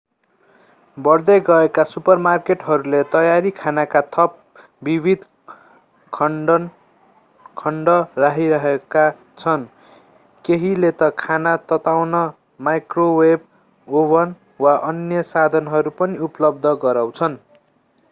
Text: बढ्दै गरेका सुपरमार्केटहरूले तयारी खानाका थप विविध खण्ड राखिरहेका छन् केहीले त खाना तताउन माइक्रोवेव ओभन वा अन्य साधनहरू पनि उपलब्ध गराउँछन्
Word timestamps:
बढ्दै 0.97 1.33
गरेका 1.47 1.83
सुपरमार्केटहरूले 1.89 3.01
तयारी 3.09 3.49
खानाका 3.57 4.01
थप 4.15 4.37
विविध 4.81 5.27
खण्ड 7.57 7.93
राखिरहेका 8.17 9.03
छन् 9.37 9.67
केहीले 10.45 10.91
त 10.93 11.09
खाना 11.17 11.53
तताउन 11.71 12.17
माइक्रोवेव 12.59 13.99
ओभन 13.99 14.33
वा 14.59 14.73
अन्य 14.85 15.23
साधनहरू 15.29 15.93
पनि 15.97 16.23
उपलब्ध 16.23 16.73
गराउँछन् 16.81 17.37